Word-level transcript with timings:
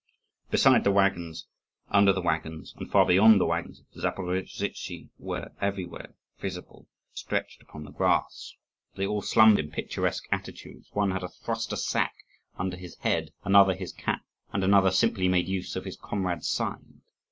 Beside 0.49 0.83
the 0.83 0.89
waggons, 0.91 1.45
under 1.89 2.11
the 2.11 2.23
waggons, 2.23 2.73
and 2.77 2.89
far 2.89 3.05
beyond 3.05 3.39
the 3.39 3.45
waggons, 3.45 3.83
Zaporozhtzi 3.95 5.09
were 5.19 5.51
everywhere 5.61 6.15
visible, 6.39 6.87
stretched 7.13 7.61
upon 7.61 7.83
the 7.83 7.91
grass. 7.91 8.55
They 8.95 9.05
all 9.05 9.21
slumbered 9.21 9.63
in 9.63 9.69
picturesque 9.69 10.23
attitudes; 10.31 10.89
one 10.93 11.11
had 11.11 11.21
thrust 11.43 11.71
a 11.71 11.77
sack 11.77 12.15
under 12.57 12.77
his 12.77 12.95
head, 12.97 13.31
another 13.43 13.75
his 13.75 13.93
cap, 13.93 14.21
and 14.51 14.63
another 14.63 14.89
simply 14.89 15.27
made 15.27 15.47
use 15.47 15.75
of 15.75 15.85
his 15.85 15.97
comrade's 15.97 16.49
side. 16.49 16.81